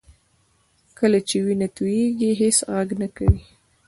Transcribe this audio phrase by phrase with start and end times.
[0.97, 3.41] کله چې وینه تویېږي هېڅ غږ نه کوي